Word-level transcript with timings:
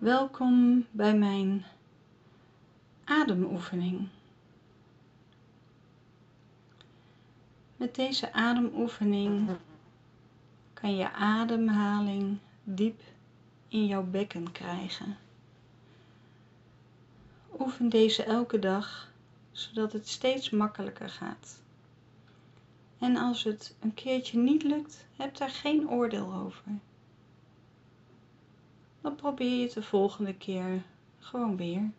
Welkom 0.00 0.86
bij 0.90 1.16
mijn 1.16 1.64
ademoefening. 3.04 4.08
Met 7.76 7.94
deze 7.94 8.32
ademoefening 8.32 9.50
kan 10.72 10.96
je 10.96 11.12
ademhaling 11.12 12.38
diep 12.64 13.00
in 13.68 13.86
jouw 13.86 14.02
bekken 14.02 14.52
krijgen. 14.52 15.16
Oefen 17.58 17.88
deze 17.88 18.22
elke 18.22 18.58
dag, 18.58 19.12
zodat 19.52 19.92
het 19.92 20.08
steeds 20.08 20.50
makkelijker 20.50 21.08
gaat. 21.08 21.62
En 22.98 23.16
als 23.16 23.44
het 23.44 23.76
een 23.80 23.94
keertje 23.94 24.38
niet 24.38 24.62
lukt, 24.62 25.06
heb 25.16 25.36
daar 25.36 25.50
geen 25.50 25.88
oordeel 25.88 26.32
over. 26.34 26.64
Dan 29.00 29.14
probeer 29.14 29.56
je 29.56 29.62
het 29.64 29.72
de 29.72 29.82
volgende 29.82 30.34
keer 30.34 30.82
gewoon 31.18 31.56
weer. 31.56 31.90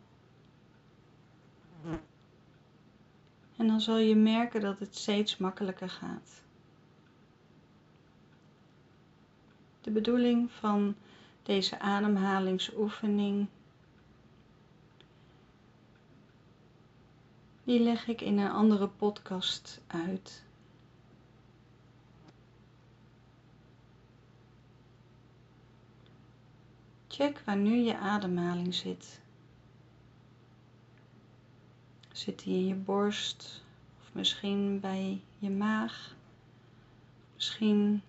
En 3.57 3.67
dan 3.67 3.81
zal 3.81 3.97
je 3.97 4.15
merken 4.15 4.61
dat 4.61 4.79
het 4.79 4.95
steeds 4.95 5.37
makkelijker 5.37 5.89
gaat. 5.89 6.43
De 9.81 9.91
bedoeling 9.91 10.51
van 10.51 10.95
deze 11.43 11.79
ademhalingsoefening, 11.79 13.47
die 17.63 17.79
leg 17.79 18.07
ik 18.07 18.21
in 18.21 18.37
een 18.37 18.51
andere 18.51 18.87
podcast 18.87 19.81
uit. 19.87 20.43
Check 27.21 27.41
waar 27.45 27.57
nu 27.57 27.75
je 27.75 27.97
ademhaling 27.97 28.73
zit. 28.73 29.21
Zit 32.11 32.43
die 32.43 32.55
in 32.55 32.67
je 32.67 32.75
borst 32.75 33.63
of 34.01 34.13
misschien 34.13 34.79
bij 34.79 35.21
je 35.37 35.49
maag? 35.49 36.15
Misschien 37.33 38.01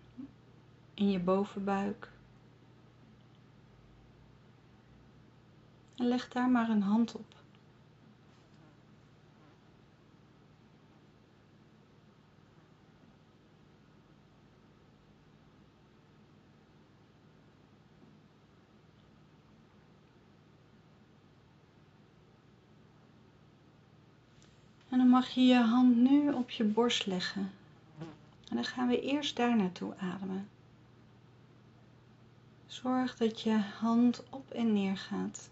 in 0.94 1.10
je 1.10 1.18
bovenbuik? 1.18 2.10
En 5.96 6.06
leg 6.06 6.28
daar 6.28 6.48
maar 6.48 6.68
een 6.68 6.82
hand 6.82 7.14
op. 7.14 7.34
En 24.92 24.98
dan 24.98 25.08
mag 25.08 25.28
je 25.28 25.40
je 25.40 25.60
hand 25.60 25.96
nu 25.96 26.32
op 26.32 26.50
je 26.50 26.64
borst 26.64 27.06
leggen. 27.06 27.52
En 28.48 28.56
dan 28.56 28.64
gaan 28.64 28.88
we 28.88 29.00
eerst 29.00 29.36
daar 29.36 29.56
naartoe 29.56 29.96
ademen. 29.96 30.48
Zorg 32.66 33.16
dat 33.16 33.40
je 33.40 33.56
hand 33.56 34.22
op 34.30 34.50
en 34.50 34.72
neer 34.72 34.96
gaat. 34.96 35.50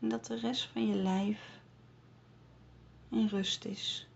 En 0.00 0.08
dat 0.08 0.26
de 0.26 0.34
rest 0.34 0.68
van 0.72 0.86
je 0.86 0.94
lijf 0.94 1.60
in 3.08 3.26
rust 3.26 3.64
is. 3.64 4.06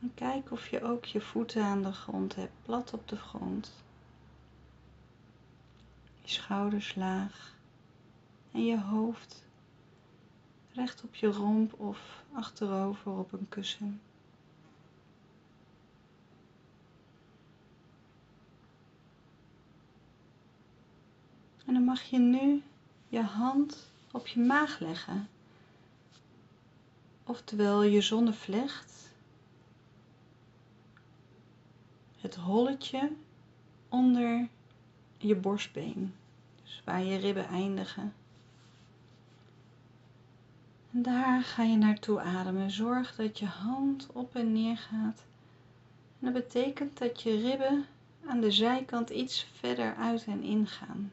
En 0.00 0.12
kijk 0.14 0.50
of 0.50 0.68
je 0.68 0.82
ook 0.82 1.04
je 1.04 1.20
voeten 1.20 1.64
aan 1.64 1.82
de 1.82 1.92
grond 1.92 2.34
hebt, 2.34 2.62
plat 2.62 2.92
op 2.92 3.08
de 3.08 3.16
grond. 3.16 3.72
Je 6.22 6.28
schouders 6.28 6.94
laag 6.94 7.52
en 8.52 8.64
je 8.64 8.80
hoofd 8.80 9.44
recht 10.72 11.02
op 11.02 11.14
je 11.14 11.26
romp 11.26 11.80
of 11.80 12.24
achterover 12.32 13.12
op 13.12 13.32
een 13.32 13.48
kussen. 13.48 14.00
En 21.66 21.74
dan 21.74 21.84
mag 21.84 22.02
je 22.02 22.18
nu 22.18 22.62
je 23.08 23.22
hand 23.22 23.90
op 24.10 24.26
je 24.26 24.40
maag 24.40 24.78
leggen. 24.78 25.28
Oftewel 27.24 27.82
je 27.82 28.00
zonnevlecht. 28.00 29.10
Het 32.20 32.34
holletje 32.34 33.12
onder 33.88 34.48
je 35.16 35.36
borstbeen. 35.36 36.14
Dus 36.62 36.82
waar 36.84 37.02
je 37.02 37.16
ribben 37.16 37.46
eindigen. 37.46 38.14
En 40.92 41.02
daar 41.02 41.42
ga 41.42 41.62
je 41.62 41.76
naartoe 41.76 42.20
ademen. 42.20 42.70
Zorg 42.70 43.14
dat 43.16 43.38
je 43.38 43.46
hand 43.46 44.06
op 44.12 44.34
en 44.34 44.52
neer 44.52 44.76
gaat. 44.76 45.24
En 46.20 46.32
dat 46.32 46.32
betekent 46.32 46.98
dat 46.98 47.22
je 47.22 47.40
ribben 47.40 47.86
aan 48.26 48.40
de 48.40 48.50
zijkant 48.50 49.10
iets 49.10 49.46
verder 49.52 49.94
uit 49.94 50.24
en 50.24 50.42
in 50.42 50.66
gaan. 50.66 51.12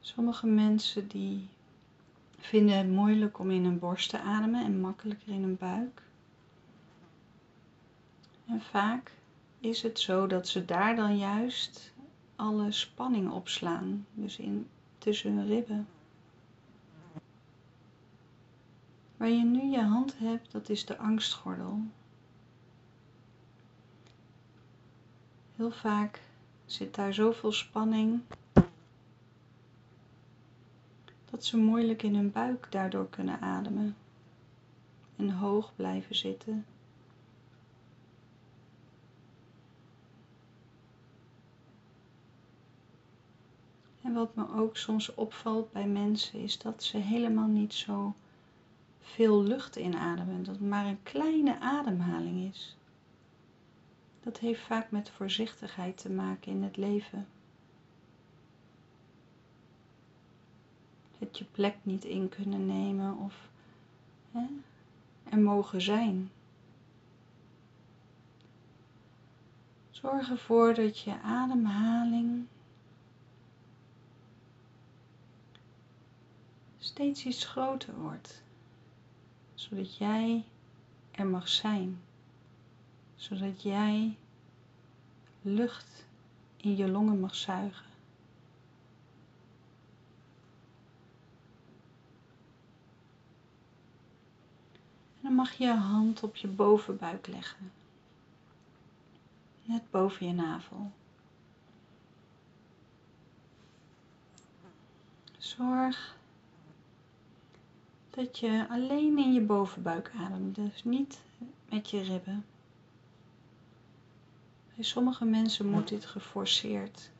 Sommige 0.00 0.46
mensen 0.46 1.08
die 1.08 1.48
vinden 2.38 2.76
het 2.76 2.88
moeilijk 2.88 3.38
om 3.38 3.50
in 3.50 3.64
hun 3.64 3.78
borst 3.78 4.10
te 4.10 4.20
ademen 4.20 4.64
en 4.64 4.80
makkelijker 4.80 5.28
in 5.32 5.42
hun 5.42 5.56
buik. 5.56 6.02
En 8.46 8.60
vaak 8.60 9.12
is 9.60 9.82
het 9.82 10.00
zo 10.00 10.26
dat 10.26 10.48
ze 10.48 10.64
daar 10.64 10.96
dan 10.96 11.18
juist 11.18 11.92
alle 12.36 12.72
spanning 12.72 13.30
opslaan, 13.30 14.06
dus 14.14 14.38
in, 14.38 14.68
tussen 14.98 15.32
hun 15.36 15.46
ribben. 15.46 15.88
Waar 19.16 19.28
je 19.28 19.44
nu 19.44 19.62
je 19.62 19.82
hand 19.82 20.18
hebt, 20.18 20.52
dat 20.52 20.68
is 20.68 20.84
de 20.84 20.96
angstgordel. 20.96 21.80
Heel 25.56 25.70
vaak 25.70 26.22
zit 26.66 26.94
daar 26.94 27.14
zoveel 27.14 27.52
spanning 27.52 28.20
dat 31.30 31.44
ze 31.44 31.56
moeilijk 31.56 32.02
in 32.02 32.14
hun 32.14 32.32
buik 32.32 32.66
daardoor 32.70 33.08
kunnen 33.08 33.40
ademen 33.40 33.96
en 35.16 35.30
hoog 35.30 35.72
blijven 35.76 36.16
zitten. 36.16 36.66
Wat 44.18 44.34
me 44.34 44.54
ook 44.54 44.76
soms 44.76 45.14
opvalt 45.14 45.72
bij 45.72 45.86
mensen 45.86 46.40
is 46.40 46.58
dat 46.58 46.82
ze 46.82 46.96
helemaal 46.96 47.46
niet 47.46 47.74
zo 47.74 48.14
veel 49.00 49.42
lucht 49.42 49.76
inademen, 49.76 50.42
dat 50.42 50.54
het 50.54 50.68
maar 50.68 50.86
een 50.86 51.02
kleine 51.02 51.60
ademhaling 51.60 52.50
is. 52.54 52.76
Dat 54.20 54.38
heeft 54.38 54.60
vaak 54.60 54.90
met 54.90 55.10
voorzichtigheid 55.10 55.96
te 55.96 56.10
maken 56.10 56.52
in 56.52 56.62
het 56.62 56.76
leven. 56.76 57.26
Het 61.18 61.38
je 61.38 61.44
plek 61.44 61.76
niet 61.82 62.04
in 62.04 62.28
kunnen 62.28 62.66
nemen 62.66 63.16
of 63.16 63.48
hè, 64.32 64.46
er 65.24 65.38
mogen 65.38 65.82
zijn. 65.82 66.30
Zorg 69.90 70.30
ervoor 70.30 70.74
dat 70.74 70.98
je 70.98 71.20
ademhaling 71.20 72.46
steeds 76.88 77.24
iets 77.24 77.44
groter 77.44 77.94
wordt, 77.94 78.42
zodat 79.54 79.96
jij 79.96 80.44
er 81.10 81.26
mag 81.26 81.48
zijn, 81.48 82.00
zodat 83.16 83.62
jij 83.62 84.16
lucht 85.42 86.04
in 86.56 86.76
je 86.76 86.88
longen 86.88 87.20
mag 87.20 87.34
zuigen. 87.34 87.86
En 95.16 95.22
dan 95.22 95.34
mag 95.34 95.52
je 95.52 95.64
je 95.64 95.74
hand 95.74 96.22
op 96.22 96.36
je 96.36 96.48
bovenbuik 96.48 97.26
leggen, 97.26 97.72
net 99.64 99.90
boven 99.90 100.26
je 100.26 100.32
navel. 100.32 100.90
Zorg 105.38 106.17
dat 108.18 108.38
je 108.38 108.66
alleen 108.70 109.18
in 109.18 109.32
je 109.32 109.40
bovenbuik 109.40 110.12
ademt, 110.16 110.54
dus 110.54 110.84
niet 110.84 111.20
met 111.68 111.90
je 111.90 112.02
ribben. 112.02 112.44
Bij 114.74 114.84
sommige 114.84 115.24
mensen 115.24 115.70
moet 115.70 115.88
dit 115.88 116.06
geforceerd. 116.06 117.10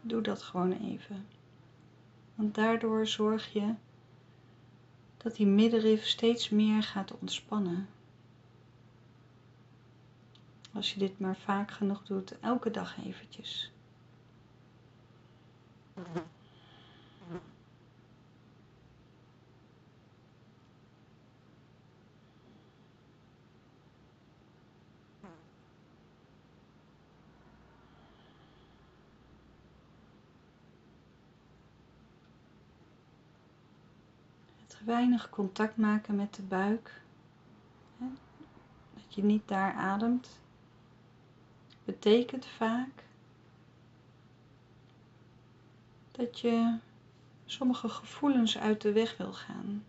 Doe 0.00 0.20
dat 0.22 0.42
gewoon 0.42 0.72
even. 0.72 1.26
Want 2.34 2.54
daardoor 2.54 3.06
zorg 3.06 3.52
je 3.52 3.74
dat 5.16 5.36
die 5.36 5.46
middenrif 5.46 6.06
steeds 6.06 6.48
meer 6.48 6.82
gaat 6.82 7.18
ontspannen. 7.18 7.88
Als 10.72 10.92
je 10.92 10.98
dit 10.98 11.18
maar 11.18 11.36
vaak 11.36 11.70
genoeg 11.70 12.02
doet, 12.04 12.38
elke 12.40 12.70
dag 12.70 13.04
eventjes. 13.04 13.70
Weinig 34.84 35.30
contact 35.30 35.76
maken 35.76 36.14
met 36.16 36.34
de 36.34 36.42
buik. 36.42 37.02
Dat 38.94 39.14
je 39.14 39.24
niet 39.24 39.48
daar 39.48 39.74
ademt. 39.74 40.40
Betekent 41.84 42.46
vaak 42.46 43.04
dat 46.10 46.40
je 46.40 46.78
sommige 47.44 47.88
gevoelens 47.88 48.58
uit 48.58 48.80
de 48.80 48.92
weg 48.92 49.16
wil 49.16 49.32
gaan. 49.32 49.84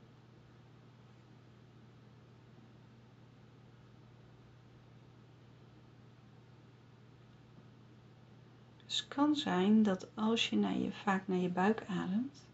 Dus 8.86 8.98
het 8.98 9.08
kan 9.08 9.36
zijn 9.36 9.84
dat 9.84 10.08
als 10.16 10.50
je, 10.50 10.56
naar 10.56 10.78
je 10.78 10.92
vaak 10.92 11.28
naar 11.28 11.38
je 11.38 11.50
buik 11.50 11.86
ademt, 11.90 12.46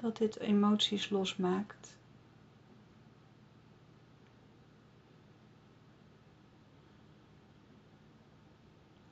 dat 0.00 0.16
dit 0.16 0.38
emoties 0.38 1.10
losmaakt. 1.10 1.96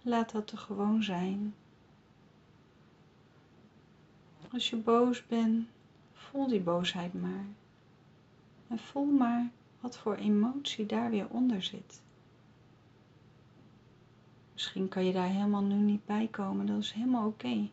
Laat 0.02 0.32
dat 0.32 0.50
er 0.50 0.58
gewoon 0.58 1.02
zijn. 1.02 1.54
Als 4.52 4.70
je 4.70 4.76
boos 4.76 5.26
bent, 5.26 5.68
voel 6.12 6.46
die 6.46 6.60
boosheid 6.60 7.14
maar. 7.14 7.46
En 8.68 8.78
voel 8.78 9.06
maar 9.06 9.50
wat 9.80 9.98
voor 9.98 10.14
emotie 10.14 10.86
daar 10.86 11.10
weer 11.10 11.28
onder 11.28 11.62
zit. 11.62 12.02
Misschien 14.52 14.88
kan 14.88 15.04
je 15.04 15.12
daar 15.12 15.28
helemaal 15.28 15.62
nu 15.62 15.74
niet 15.74 16.06
bij 16.06 16.26
komen, 16.26 16.66
dat 16.66 16.78
is 16.78 16.92
helemaal 16.92 17.26
oké. 17.26 17.68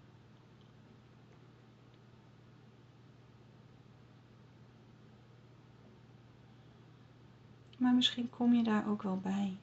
Maar 7.85 7.93
misschien 7.93 8.29
kom 8.29 8.53
je 8.53 8.63
daar 8.63 8.87
ook 8.89 9.01
wel 9.01 9.17
bij. 9.17 9.57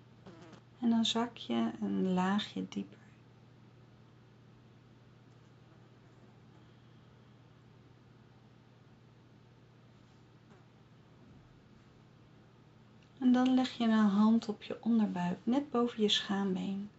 En 0.80 0.90
dan 0.90 1.04
zak 1.04 1.36
je 1.36 1.70
een 1.80 2.12
laagje 2.12 2.69
dieper. 2.69 2.98
En 13.19 13.32
dan 13.32 13.54
leg 13.54 13.70
je 13.70 13.84
een 13.84 13.90
hand 13.90 14.48
op 14.48 14.62
je 14.62 14.82
onderbuik, 14.82 15.38
net 15.42 15.70
boven 15.70 16.02
je 16.02 16.08
schaambeen. 16.08 16.90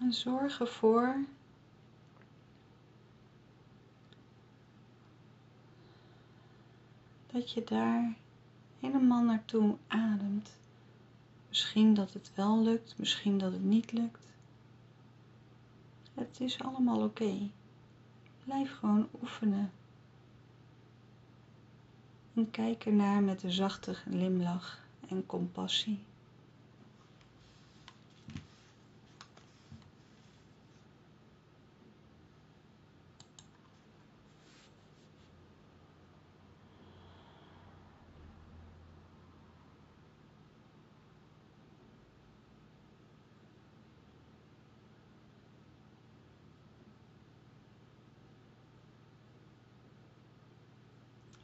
En 0.00 0.12
zorg 0.12 0.60
ervoor 0.60 1.16
dat 7.26 7.50
je 7.50 7.64
daar 7.64 8.16
helemaal 8.80 9.22
naartoe 9.22 9.76
ademt. 9.86 10.56
Misschien 11.48 11.94
dat 11.94 12.12
het 12.12 12.30
wel 12.34 12.62
lukt, 12.62 12.98
misschien 12.98 13.38
dat 13.38 13.52
het 13.52 13.64
niet 13.64 13.92
lukt. 13.92 14.26
Het 16.14 16.40
is 16.40 16.60
allemaal 16.60 17.02
oké. 17.02 17.50
Blijf 18.44 18.78
gewoon 18.78 19.08
oefenen. 19.22 19.70
En 22.34 22.50
kijk 22.50 22.86
ernaar 22.86 23.22
met 23.22 23.42
een 23.42 23.52
zachte 23.52 23.94
glimlach 23.94 24.80
en 25.08 25.26
compassie. 25.26 25.98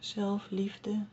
Zelfliefde. 0.04 1.04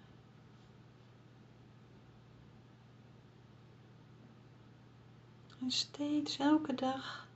En 5.60 5.72
steeds 5.72 6.38
elke 6.38 6.74
dag 6.74 7.28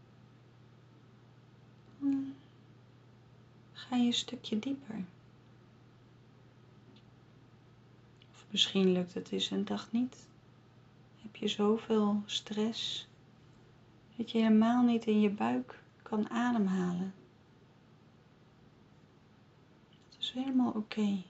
ga 3.73 3.95
je 3.95 4.05
een 4.05 4.13
stukje 4.13 4.59
dieper. 4.59 5.05
Of 8.31 8.45
misschien 8.49 8.91
lukt 8.91 9.13
het 9.13 9.31
eens 9.31 9.51
een 9.51 9.65
dag 9.65 9.91
niet. 9.91 10.27
Heb 11.21 11.35
je 11.35 11.47
zoveel 11.47 12.21
stress 12.25 13.07
dat 14.15 14.31
je 14.31 14.37
helemaal 14.37 14.83
niet 14.83 15.05
in 15.05 15.21
je 15.21 15.29
buik 15.29 15.83
kan 16.01 16.29
ademhalen. 16.29 17.13
Het 20.09 20.15
is 20.19 20.31
helemaal 20.31 20.71
oké. 20.71 21.23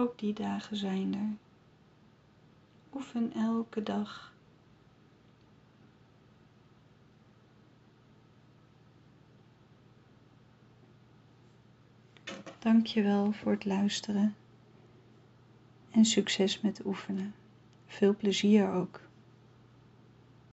Ook 0.00 0.18
die 0.18 0.32
dagen 0.32 0.76
zijn 0.76 1.14
er. 1.14 1.36
Oefen 2.94 3.32
elke 3.32 3.82
dag. 3.82 4.32
Dank 12.58 12.86
je 12.86 13.02
wel 13.02 13.32
voor 13.32 13.52
het 13.52 13.64
luisteren 13.64 14.34
en 15.90 16.04
succes 16.04 16.60
met 16.60 16.84
oefenen. 16.84 17.34
Veel 17.86 18.16
plezier 18.16 18.70
ook. 18.72 19.00